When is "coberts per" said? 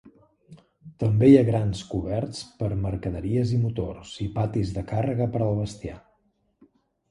1.91-2.71